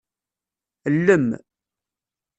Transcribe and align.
Llem. 0.93 1.25